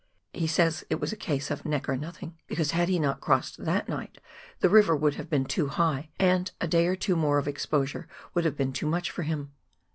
[0.33, 3.63] He says it was a case of "neck or nothing," because had he not crossed
[3.63, 4.19] that night
[4.59, 7.15] the river would have been too high, and a day or two.
[7.15, 9.51] more of exposure would have been too much for him.